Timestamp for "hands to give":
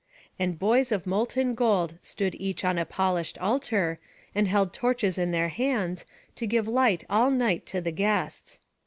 5.49-6.67